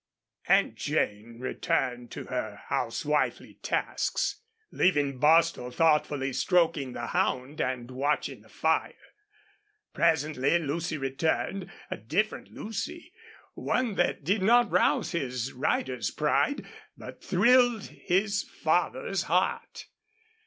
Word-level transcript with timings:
Aunt 0.47 0.73
Jane 0.73 1.37
returned 1.39 2.09
to 2.09 2.23
her 2.25 2.59
housewifely 2.69 3.59
tasks, 3.61 4.41
leaving 4.71 5.19
Bostil 5.19 5.69
thoughtfully 5.69 6.33
stroking 6.33 6.93
the 6.93 7.05
hound 7.05 7.61
and 7.61 7.91
watching 7.91 8.41
the 8.41 8.49
fire. 8.49 8.95
Presently 9.93 10.57
Lucy 10.57 10.97
returned 10.97 11.71
a 11.91 11.97
different 11.97 12.49
Lucy 12.49 13.13
one 13.53 13.93
that 13.93 14.23
did 14.23 14.41
not 14.41 14.71
rouse 14.71 15.11
his 15.11 15.53
rider's 15.53 16.09
pride, 16.09 16.65
but 16.97 17.23
thrilled 17.23 17.85
his 17.85 18.41
father's 18.41 19.25
heart. 19.25 19.85